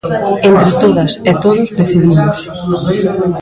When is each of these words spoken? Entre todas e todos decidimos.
Entre 0.49 0.67
todas 0.81 1.11
e 1.29 1.31
todos 1.43 1.69
decidimos. 1.79 2.29